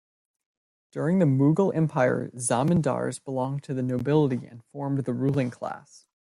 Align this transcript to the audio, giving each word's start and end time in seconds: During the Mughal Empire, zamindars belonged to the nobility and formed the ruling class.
During 0.91 1.19
the 1.19 1.27
Mughal 1.27 1.75
Empire, 1.75 2.31
zamindars 2.35 3.23
belonged 3.23 3.61
to 3.65 3.75
the 3.75 3.83
nobility 3.83 4.47
and 4.47 4.63
formed 4.65 5.05
the 5.05 5.13
ruling 5.13 5.51
class. 5.51 6.07